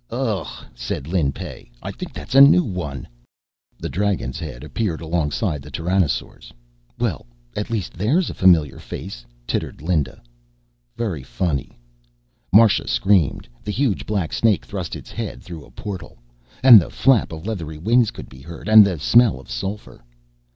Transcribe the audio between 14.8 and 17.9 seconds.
its head through a portal. And the flap of leathery